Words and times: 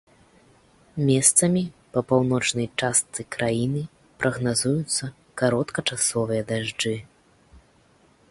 Месцамі 1.09 1.61
па 1.97 2.01
паўночнай 2.11 2.67
частцы 2.81 3.19
краіны 3.35 3.83
прагназуюцца 4.23 5.05
кароткачасовыя 5.41 6.41
дажджы. 6.53 6.95